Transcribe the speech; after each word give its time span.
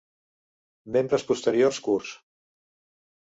Membres 0.95 1.25
posteriors 1.31 1.79
curts. 1.89 2.17